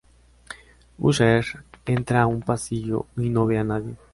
Usher 1.09 1.45
entra 1.85 2.23
en 2.23 2.27
un 2.29 2.41
pasillo 2.41 3.05
y 3.17 3.29
no 3.29 3.45
ve 3.45 3.59
a 3.59 3.63
nadie. 3.63 3.93